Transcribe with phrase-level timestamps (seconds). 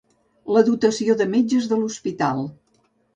[0.53, 2.43] La dotació de metges de l'hospital.